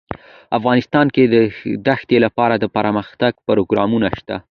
[0.59, 1.35] افغانستان کې د
[1.87, 4.35] دښتې لپاره دپرمختیا پروګرامونه شته.